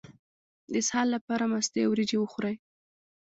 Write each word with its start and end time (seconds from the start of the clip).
د 0.71 0.73
اسهال 0.81 1.07
لپاره 1.15 1.43
مستې 1.53 1.79
او 1.85 1.91
وریجې 1.91 2.17
وخورئ 2.19 2.55